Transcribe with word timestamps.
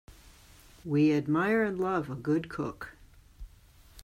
We 0.83 1.13
admire 1.13 1.61
and 1.61 1.77
love 1.79 2.09
a 2.09 2.15
good 2.15 2.49
cook. 2.49 2.97